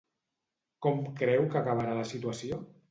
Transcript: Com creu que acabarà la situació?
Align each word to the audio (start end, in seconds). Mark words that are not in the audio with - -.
Com 0.85 1.03
creu 1.21 1.47
que 1.53 1.61
acabarà 1.63 1.97
la 2.03 2.11
situació? 2.17 2.65